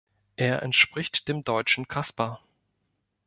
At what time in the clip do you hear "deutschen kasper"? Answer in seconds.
1.43-2.41